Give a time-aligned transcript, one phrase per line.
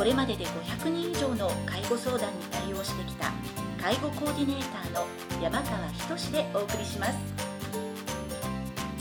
[0.00, 3.30] これまでで500人以上の介護相談に対応してきた
[3.78, 5.06] 介護コーディネーターの
[5.42, 5.86] 山川
[6.16, 7.18] 仁でお送りします。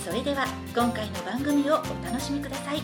[0.03, 2.81] それでは今回の番組をお楽しみください。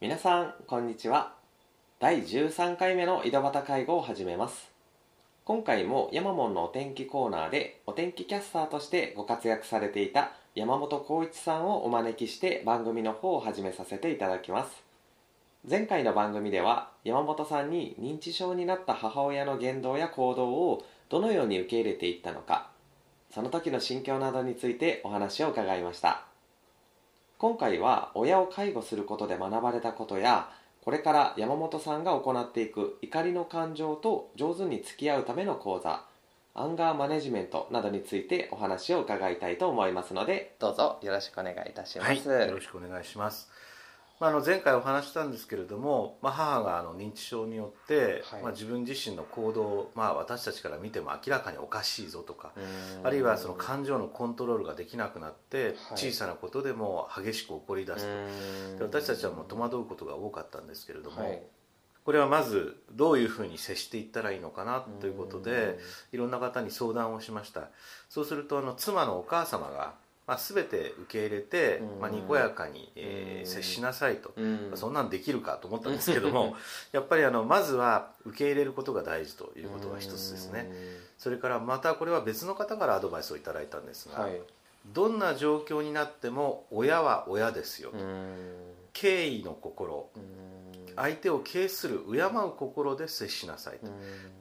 [0.00, 1.34] 皆さんこんにちは。
[1.98, 4.79] 第13回目の井戸端介護を始めます。
[5.50, 14.84] 今回も山門のお天気コーナーでお天気キャスターとしてご活躍されていた山本浩一さんをお招きして番組の方を始めさせていただきます。
[15.68, 22.70] 前回の番組では山本さんに認知症になった母親の言動や行動をどのように受け入れていったのか
[23.34, 26.26] その時の心境などについてお話を伺いました。
[27.38, 30.48] 今回は親を介護することで学ばれたことや
[30.84, 36.04] これから山本さんが行っていく怒りの感情と上手に付き合うための講座
[36.54, 43.50] アンガーマネジメントなどについてお話を伺いたいと思いますのでどうぞよろしくお願いいたします、はい、よろしくお願いします
[44.20, 52.52] まあ、あの前回お話したんですけれども、まあ、母があの認知症によって、はい、まあ、自分自身の行動、まあ、私たちから見ても明らかにおかしいぞとか
[53.02, 58.06] あるいはその感情のコントロールができなくなって小さなことでも激しく怒り出す
[58.78, 61.42] と、私たちはもう戸惑うことが多かったんですけれども、はい、
[62.04, 65.78] これはまずどういうふうに接していったらいいのかなということで
[66.12, 67.70] いろんな方に相談をしました。
[68.10, 69.94] そうするとあの妻のお母様が
[70.30, 76.54] まあ、全て受け入れて、まあ、にこやかに、えー、接しなさいと、まあ、そんなんできるかと思ったんですけども
[76.92, 80.70] やっぱりあのまずは受け入れることが大事ということが一つですね。
[81.18, 84.40] それからまたこれは別の方からアドバイスをいただいたんですが、はい、
[84.86, 87.90] どんな状況になっても親は親ですよ
[88.92, 90.10] 敬意の心。
[90.94, 93.86] 相手を敬する敬う心で接しなさいと。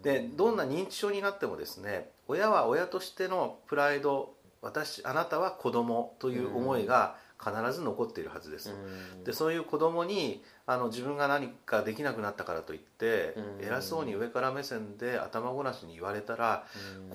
[0.04, 8.76] でどんな認知症になってもですね親は親としてのプライド私あなたは子供という思いが必ず残っているはずです、
[9.24, 16.66] でそういう子供にあの自分が何かできなくなったからといって偉そうに上から目線で頭ごなしに言われたら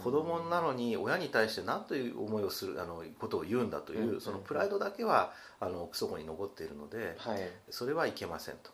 [0.03, 7.19] 子供なのに親に対して何という思いをするあのことを言うんだというそのプライドだけはあの奥底に残っているので
[7.69, 8.71] それはいけませんと。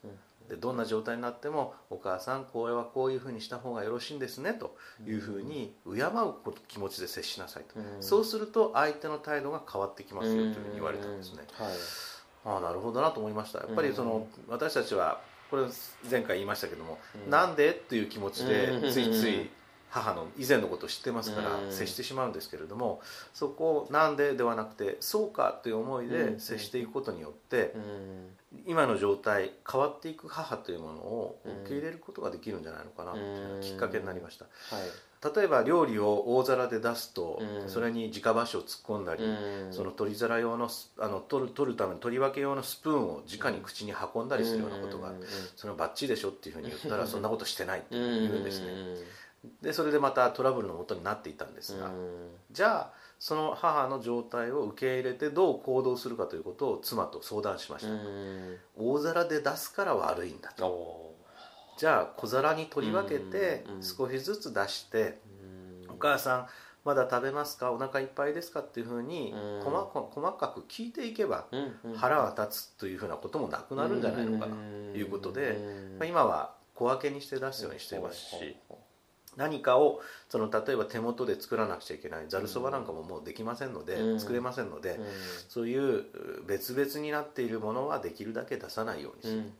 [0.50, 6.34] でどんな状態になってもお母さんこれはこういうふうにした方がよろしいんですねというふうに敬う
[6.66, 11.68] 気持ちで接しなさいと、そうすると相手の態度が変わってきますよというふうに言われたんですね、はい、
[12.44, 13.60] ああなるほどなと思いました。
[13.60, 15.62] やっぱりその私たちはこれ
[16.10, 17.72] 前回言いましたけども、なんで？
[17.72, 19.50] という気持ちでついつい
[19.88, 23.00] 母の以前のことを知ってますから接してしまうんですけれども
[23.34, 27.74] そこを「なんで?」ではなくて「そうか」という思いで接していくことによって
[28.66, 34.46] 今の状態変わっていく母というものを受け入れることができるんじゃないのかなというきっかけになりました。
[35.22, 39.22] 例えば料理を大皿で出すと、それに直箸を突っ込んだり、
[39.70, 45.12] その取り皿用のあの取る取るための取り分け用のスプーンを直に口に運んだりするようなことが、
[45.56, 48.04] それはバッチリでしょっていうふうに言ったらそんなことしてないって言う
[48.38, 48.66] んですね。
[49.62, 51.90] でそれでまたトラブルのもとになっていたんですが
[52.50, 57.92] じゃあその母の状態を受け入れてどう行動するかということを妻と相談しました。
[58.76, 61.14] 大皿で出すから悪いんだと。
[61.78, 65.19] じゃあ小皿に取り分けて少しずつ出して
[65.88, 66.47] お母さん
[66.82, 67.72] まだ食べますか？
[67.72, 68.60] お腹いっぱいですか？
[68.60, 71.47] っていうふうに細かく聞いていけば
[71.97, 74.56] 腹が立つというふうなこともなくなるんじゃないのかな。
[74.92, 75.59] ということで
[76.06, 78.56] 今は小分けにして出すようにしていますし
[79.36, 82.24] 何かをその例えば手元で作らなくちゃいけない。
[82.28, 85.04] ざるそばなんかももうできませんので、うん、作れませんので、うん、
[85.48, 86.04] そういう
[86.47, 89.53] 別々になっているものはできるだけ出さないようにする、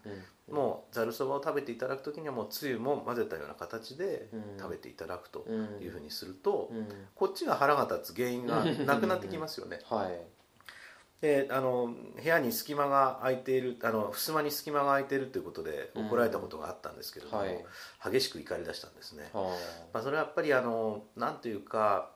[0.49, 4.29] うん、もうざるそばを食べていただく時にはもうつゆも混ぜたような形で
[4.59, 5.47] 食べていただくと
[5.81, 6.71] いうふうにすると、
[7.15, 9.79] こっちが腹が立つ原因がなくなってきますよね。
[9.89, 10.40] はい
[11.21, 17.65] であの部屋に隙間が空いているあの襖に隙間が空いているということで怒られたことがあったんですけれども、はい、
[18.11, 19.31] 激しく怒り出したんですね、
[19.93, 22.11] まあ、それはやっぱりあのなんというか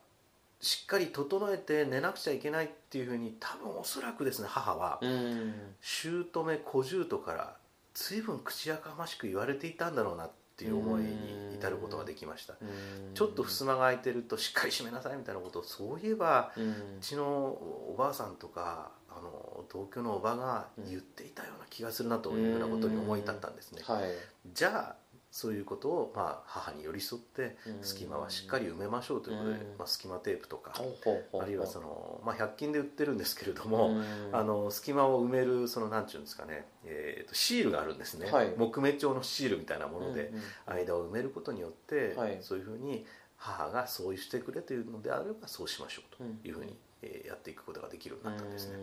[0.60, 4.98] しっかり整えて寝なくちゃいけないっていうふうに多分おそらくですね母は
[5.82, 6.24] 姑
[6.64, 7.56] 小姑から
[7.92, 12.54] 随分口やかましく言われていたんだろうなっていう思いに至ることができました。
[13.14, 24.02] ちょっと襖が開いてるとしっかり閉めなさいみたいなことをそういえばうちのおばあさんとかあの同居のおばが言っていたような気がするなというふうなことに思い立ったんですね、はい、
[24.52, 25.03] じゃあ
[25.34, 33.96] そういうことを、まあ、母に寄り添って隙間はしっかり埋めましょうということで、まあ、隙間テープとかあるいはその、まあ、100均で売ってるんですけれども
[34.32, 40.30] あの隙間を埋めるそのなんていうんですかね、えー、とシールがあるんですね、はい、木目調のシールみたいなもので
[40.66, 43.04] 間を埋めることによって、はい、そういうふうに
[43.36, 48.76] 母がそうしてくれというのであればそうしましょうというふうに、えやっていくことができるようになったんですね。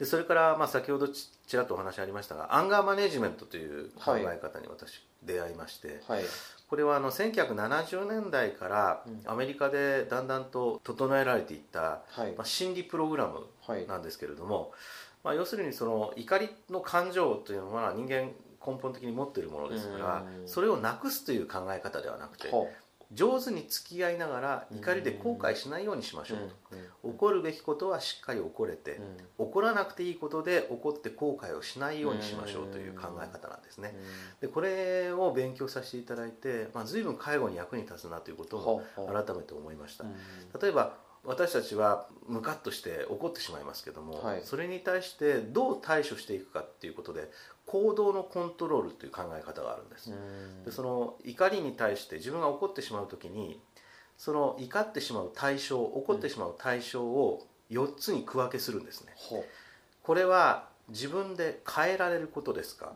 [0.00, 6.22] でそれからまあ先ほどちちらっとお話ありましたがアンガーマネジメントという考え方に私出会いまして、はい、
[6.68, 13.46] これはあの1970年代からアメリカでだんだんと整えられていった、はい、まあ、心理プログラム
[13.86, 14.72] なんですけれども、
[15.22, 18.30] まあ、要するにその怒りの感情というのは人間
[18.66, 22.48] 根本的に持っているものですからそれをなくすという考え方ではなくて
[23.12, 26.54] 上手に付き合いながら怒りで後悔しないようにしましょうと。
[27.02, 29.00] 怒るべきことはしっかり怒れて
[29.38, 33.94] 怒らなくていいことで怒って後悔をしないようにしましょうという考え方なんですね。
[34.40, 40.04] でこれを勉強させていただいて、まあ、随分介護に役に立つなということを改めて思いました。
[40.60, 47.30] 例えば私たちはムカッとして怒ってしまいますけども、はい、それに対してどう対処していくかっていうことで
[47.66, 50.12] 行動のコントロールという考え方があるんです。
[50.64, 53.60] でその怒りに対して自分が怒ってしまう時に
[54.16, 59.34] その怒ってしまう対象怒ってしまう対象を4つに区分けするんですね、う。
[59.38, 59.42] ん、
[60.02, 62.92] これは自分で変えられることですか？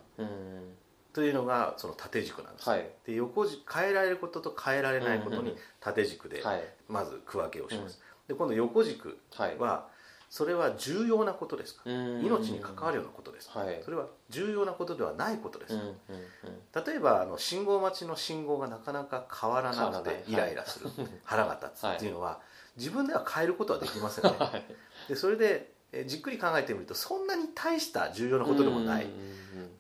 [1.13, 6.43] というのがその縦軸なんです、はい、で横軸変えられることと変えられないことに縦軸で
[6.89, 9.19] まず区分けをします、で今度横軸
[9.59, 9.89] は
[10.31, 11.83] それは重要なことですか？
[11.87, 22.41] 命に関わるようなことですか、はい、それは重要なことではないことですか、例えばあの信号待ちの信号がなかなか変わらなくてイライラする、はい、腹が立つっていうのは、
[22.77, 24.65] 自分では変えることはできませんね、はい、
[25.09, 29.07] でそれでえじっくり考えてみるとそんなに大した重要なことでもない。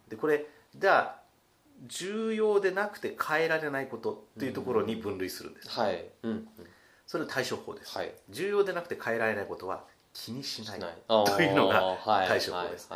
[0.08, 1.25] でこれじゃあ
[1.88, 6.05] 重要でなくて変えられないことっていうところに分類するんです、はい。
[6.23, 6.49] うん、
[7.06, 10.87] それ対処法です、はい、重要でなくて変えられないことは気にしないと
[11.41, 12.89] いうのが対処法です、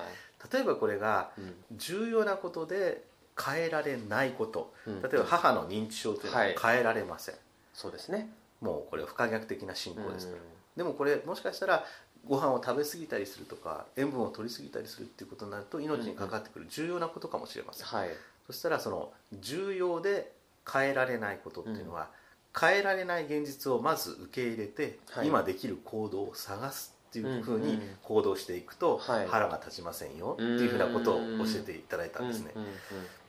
[0.53, 1.31] 例えばこれが
[1.77, 3.03] 重要なことで
[3.37, 7.35] 変えられないこと、例えば母の認知症というのは変えられません、
[7.75, 8.29] そうですね。
[8.61, 10.27] もうこれは不可逆的な進行です。
[10.27, 10.39] から、
[10.77, 11.85] でもこれもしかしたら
[12.27, 18.09] ご飯を食べ過ぎたりするとか塩分を取り過ぎたりするっていうことになると命にかかってくる重要なことかもしれません、はい、
[18.47, 20.33] そしたらその重要で
[20.71, 22.11] 変えられないことっていうのは、
[22.59, 32.53] 変えられない現実をまず受け入れて、はい、今できる行動を探すっていうふうに行動していくと腹が立ちませんよっていうふうなことを教えていただいたんですね。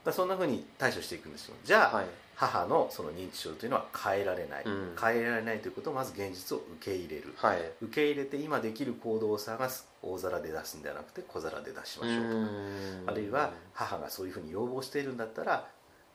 [0.04, 1.56] だそんなふうに対処していくんですよ。
[1.64, 2.06] じゃあ、はい、
[2.36, 9.88] 母のその認知症というのは変えられない、うん、変えられないということをまず現実を受け入れる、はい、受け入れて今できる行動を探す。
[10.02, 13.12] 大皿で出すんではなくて小皿で出しましょうとか。
[13.12, 15.68] あるいは母がそういうふうに要望しているんだったら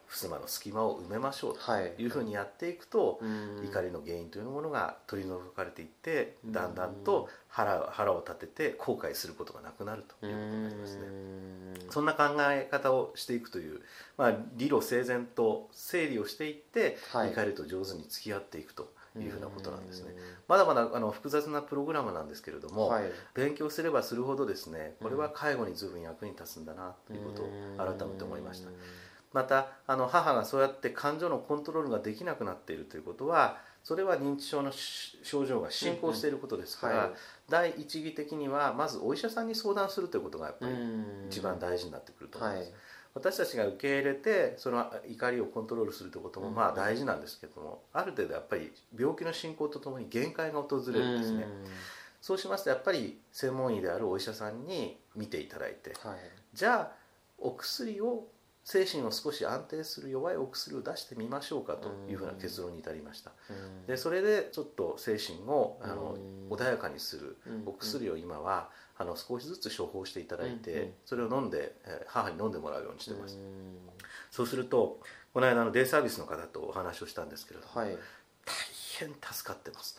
[0.09, 3.27] 襖の隙間を埋めましょうというふうにやっていくと、は
[3.65, 11.03] い、怒りの原因というものが取り除かれていってだんだんと腹腹を立てて後悔することがなくなるということになりますね。
[11.91, 13.81] そんな考え方をしていくという、
[14.17, 18.93] まあ、理路整然と整理をしていって、はい、怒りと上手に付き合っていくと。
[19.21, 20.13] いうふうなことなんですね。
[20.49, 28.71] まだまだあの複雑なプログラムなんですけれども、はい、勉強すればするほどですね、これは介護に随分役に立つんだなということを改めて思いました。
[29.35, 40.73] またあの母がそうやって感情のコントロールができなくなっているということはそれは認知症の症状が進行していることですから、うんうんはい、第一義的にはまずお医者さんに相談するということがやっぱり
[41.29, 42.63] 一番大事になってくると思います。
[42.63, 42.73] はい、
[43.15, 51.45] 私たちが受け入れてその怒りをコントロールするということもまあ大事なんですけども、ある程度やっぱり病気の進行とともに限界が訪れるんですね。
[52.23, 56.19] そうしますとやっぱり専門医であるお医者さんに見ていただいて、はい、
[56.55, 56.93] じゃあ
[57.39, 58.29] お薬を
[58.65, 63.33] 精神を少し安定する弱いお薬を出してみましょうかというふうな結論に至りました。
[63.87, 66.17] でそれでちょっと精神をあの
[66.49, 71.75] 穏やかにするお薬を今はあの少しずつ処方していただいてそれを飲んで
[72.07, 73.39] 母に飲んでもらうようにしてます。
[74.31, 74.99] そうすると
[75.35, 77.99] この間のデイサービスの方とお話をしたんですけれども、はい、大
[78.99, 79.97] 変助かってます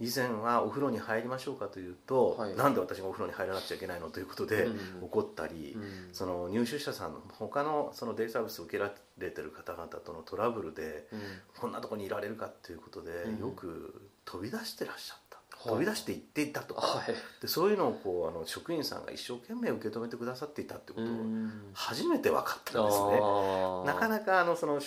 [0.00, 4.66] 以前はお風呂に入りましょうかというと、はい、なんで私がお風呂に入らなくちゃいけないのということで
[5.02, 6.08] 怒ったり、うん。
[6.12, 11.20] その入手者さんの他のそのデイサービスを受けられてる方々とのトラブルで、うん、
[11.58, 15.38] こんなとこにいられるかということで、うん、よく飛び出してらっしゃった。
[15.62, 16.74] 飛び出していっていたと。
[16.74, 21.08] か、はい、でそういうのをこうあの職員さんが一生懸命受け止めてくださっていたってことを
[21.74, 23.20] 初めて分かったんですね。
[23.84, 24.80] なかなかあのその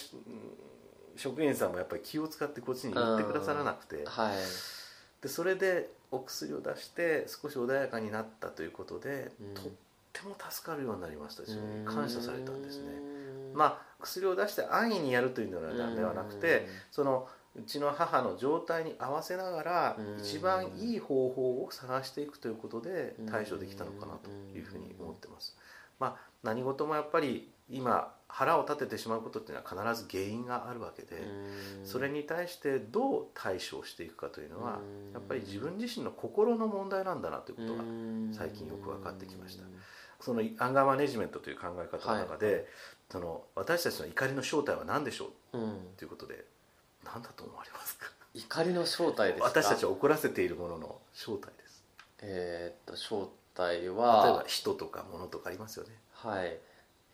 [1.15, 4.37] 職員さんもやっぱり気を使ってこっちに言ってくださらなくて、はい、
[5.23, 9.65] でそれでお薬を出して少し穏やかになったということで、とっ
[10.11, 12.91] ても助かるようになりましたし感謝されたんですね。
[13.53, 25.55] まあ薬を出して安易にやるというのではなくてそのうちの母の状態に合わせながら一番いい方法を探していくということで対処できたのかなというふうに思ってます。
[25.99, 31.21] まあ、何事もやっぱり今腹を立ててしまうことっていうのは必ず原因があるわけで
[31.83, 34.79] それに対してどう対処していくかというのは
[35.13, 37.83] やっぱり自分自身の心の問題なんだなということが
[38.31, 39.63] 最近よく分かってきました。
[40.19, 42.65] そのアンガーマネジメントという考え方の中で、はい、
[43.11, 45.57] その私たちの怒りの正体は何でしょう？
[45.97, 46.45] ということで
[47.03, 48.09] 何だと思われますか？
[48.33, 49.45] 怒りの正体ですか？
[49.49, 51.83] 私たちを怒らせているものの正体です。
[52.21, 55.91] えー、っと正体は例えば人とか物とかありますよね。
[56.13, 56.57] はい。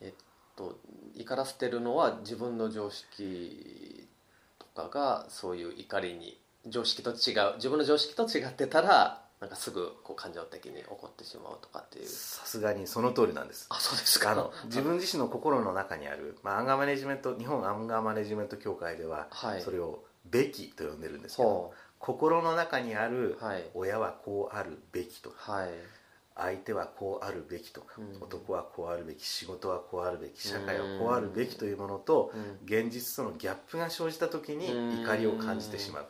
[0.01, 0.23] えっ
[0.59, 0.77] と
[1.15, 4.07] 怒らせてるのは自分の常識
[4.59, 6.37] とかがそういう怒りに
[6.67, 12.07] 常識と違う自分の常識と違ってたらなんかすぐこう感情的に怒ってしまうとかっていう。
[12.07, 13.67] さすがにその通りなんです。
[13.69, 14.31] あそうですか。
[14.31, 23.37] あの自分自身の心の中にある、まあ、アンガーマネジメント日本アンガーマネジメント協会では、はい、それを「べき」と呼んでるんですけど心の中にある、
[23.73, 25.29] 親はこうあるべきと。
[25.31, 25.69] か、はい、
[26.41, 32.31] 相手はこうあるべきとか、うん、男はこうあるべき仕事はこうあるべき社会はこうあるべきというものと、
[32.65, 36.05] 現実とのギャップが生じた時に怒りを感じてしまう、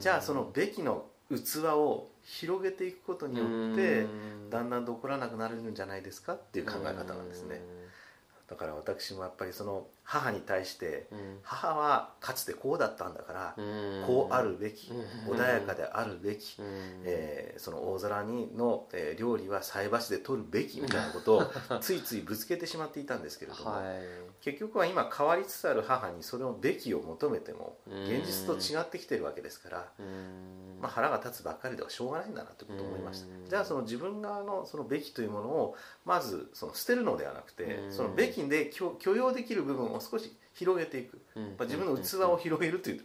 [0.00, 4.06] じゃあその「べき」の器を広げていくことによって
[4.50, 7.60] だんだんと怒らなくなるんじゃないですかっていう考え方なんですね。
[8.48, 11.06] だから私もやっぱりその母に対して、
[11.42, 13.54] 母はかつてこうだったんだから、
[14.06, 14.90] こうあるべき、
[15.28, 16.56] 穏やかであるべき、
[17.04, 23.82] えその大皿にの、え料理は菜箸で取るべきみたいなことをついついぶつけてしまっていたんですけれども、
[24.40, 29.92] 結局は今変わりつつある母にそれをべきを求めても現実と違ってきてるわけですから、
[30.80, 33.26] まあ、腹が立つばっかりではしょうがないんだなということを思いました。
[33.46, 43.02] じゃあその自分側のそのべきというものをまずその捨てるのではなくてそのべきで許容できる部分を少し広げていく、まあ、自分の器を広げるという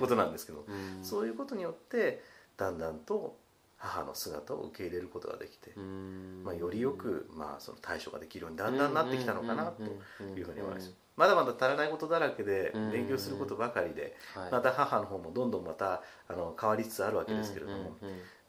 [0.00, 0.64] ことなんですけど、
[1.02, 2.22] そういうことによって
[2.56, 3.36] だんだんと
[3.78, 5.72] 母の姿を受け入れることができて、
[6.44, 10.94] まあ、よりよく、まあ、その対処ができるようにだんだんなってきたのかなというふうに思います。
[11.14, 14.16] まだまだ足らないことだらけで勉強することばかりで、
[14.50, 17.96] また母の方もどんどんまたあの変わりつつあるわけですけれども、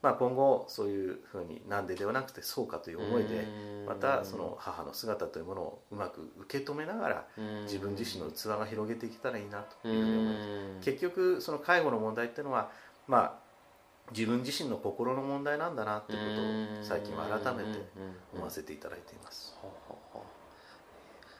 [0.03, 3.48] まあ、今後そういうふうになんでではなくてそうかという思いで
[3.88, 7.27] またその母の姿というものをうまく受け止めながら
[7.63, 10.48] 自分自身の器が広げていけたらいいなというふうに思います
[10.81, 12.69] 結局その介護の問題っていうのは
[13.07, 13.33] まあ
[14.12, 17.79] 自分自身の心の問題なんだなっていうことを最近は改めて
[18.33, 19.55] 思わせていただいています。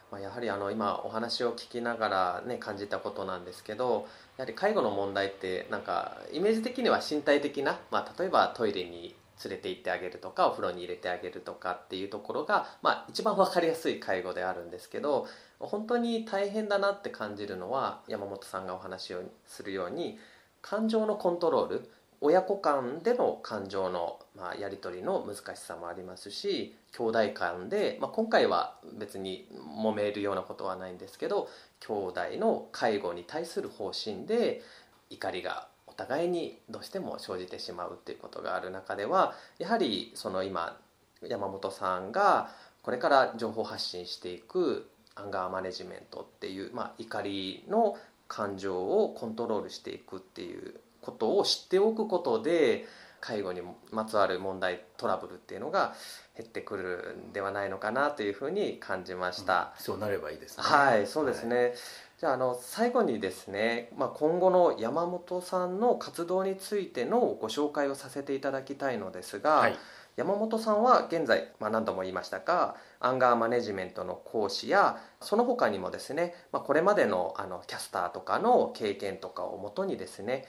[0.10, 15.27] まあ、やはりあの今お話を聞きながら、ね、感じたことなんですけどやはり介護の問題ってなんかイメージ的には身体的な、まあ、例えばトイレに連れて行ってあげるとかお風呂に入れてあげるとかっていうところが、まあ、一番分かりやすい介護であるんですけど
[15.59, 20.17] 本当に大変だなって感じるのは山本さんがお話をするように
[20.61, 21.89] 感情のコントロール
[22.25, 29.46] 親子間での感情の、まあ、やり取りの難しさもありますし兄弟間で、まあ、今回は別に
[29.77, 31.50] 揉めるようなことはないんですけど
[31.82, 34.62] 兄弟の介護に対する方針で
[35.10, 40.80] 怒りがお互いにどうしても生じてしまうっていうことがある中ではやはりその今
[41.27, 42.51] 山本さんが
[42.84, 47.98] これから情報発信していくアンガーマネジメントっていう、まあ、怒りの
[48.30, 52.86] 感情をコントロールしていくっていうことを知っておくことで
[53.19, 55.95] 介護にまつわる問題トラブルっていうのが
[56.36, 60.63] 減ってくるんではないのかなというふうに感じました、うん、そうなればいいですね。
[60.63, 61.74] はいそうですね、はい、
[62.19, 69.77] じゃああの最後にですね、まあ、今後の山本さんの活動についてのご紹介をさせていただきたいのですが、はい、
[70.15, 80.45] 山本さんは現在、まあ、何度も言いましたがアンガーマネジメントの講師やその他にもですね、まあ、これまでのあのキャスターとかの経験とかをもとにですね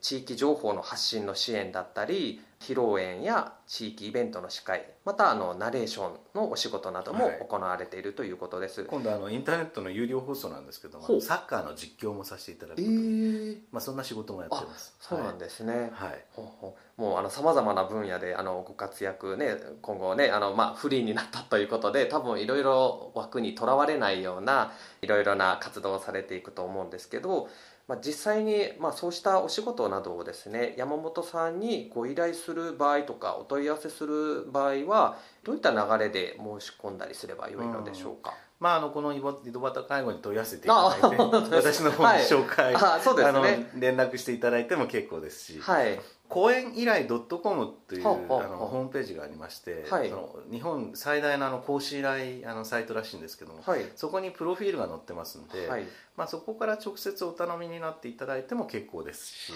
[0.00, 14.94] 地域情報の発信の支援だったり披露宴や地域イベントの司会またあのナレーションのお仕事なども行われているということです、はい、今度あのインターネットの有料放送なんですけどもサッカーの実況もさせていただくことで、えー、まあ、そんな仕事もやってます。
[15.00, 17.00] そうなんですね、はい、ほうほう。
[17.00, 27.48] もうさまざまな分野であのご活躍ね今後ねあの、まあ、フリーになったということで多分いろいろ枠にとらわれないようないろいろな活動をされていくと思うんですけど
[27.90, 38.36] まあ、実際に、まあ、そうしたお仕事などをですね山本さんにご依頼する場合とかお問い合わせする場合はどういった流れで申し込んだりすればよいのでしょうか、うん。
[38.60, 45.98] まあ、あのこの井戸端介護に問い合わせていただいて私の方に紹介、はい、あそうですね、連絡していただいても結構ですし、はい、
[46.30, 55.84] 公演依頼 .com というあのホームページがありまして、はい、その日本最大のあの講師依頼あのサイトらしいんですけども、はい、そこにプロフィールが載ってますんで、はい、
[56.16, 59.52] まあ、そこから直接お頼みになっていただいても結構ですし、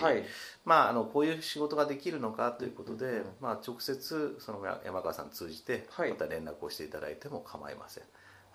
[0.64, 8.04] まあ、あのこういう仕事ができるのかということで、まあ、直接その山川さん通じてまた連絡をしていただいても構いません。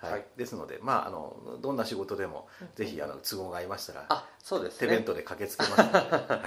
[0.02, 5.98] はい、ですので、まあ、あのどんな仕事でもぜひあの都合が合いましたらあそうです、ね、手弁当で駆けつけますので、
[6.34, 6.44] は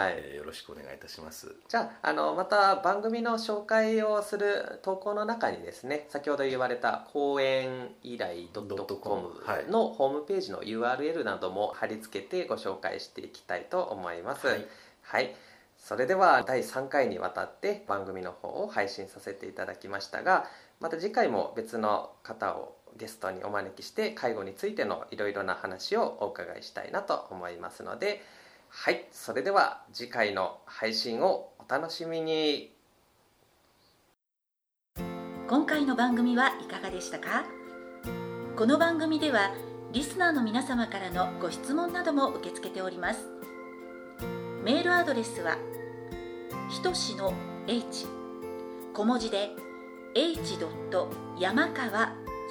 [0.00, 0.04] い。
[0.06, 0.14] はい。
[0.16, 1.54] えー、よろしくお願いいたします。
[1.68, 9.30] じゃああのまた番組の紹介をする投稿の中にですね先ほど言われた講演依頼 .com
[9.68, 14.46] のホームページの URL なども貼り付けてご紹介していきたいと思います。
[14.46, 14.66] はい、
[15.02, 15.34] はい。
[15.76, 20.46] それでは第3回にわたって番組の方を配信させていただきましたが
[20.78, 28.22] また次回も別の方をゲストにお招きして介護についてのいろいろな話をお伺いしたいなと思いますので。
[28.74, 32.74] はいそれでは次回の配信をお楽しみに。
[35.46, 37.44] 今回の番組はいかがでしたか？
[38.56, 39.52] この番組では
[39.92, 43.28] リスナーの皆様からのご質問なども受け付けております。
[44.64, 45.58] メールアドレスは
[46.70, 47.34] ひとしの
[47.66, 48.06] h
[48.94, 49.50] 小文字で
[50.14, 50.58] h.
[51.38, 52.14] 山川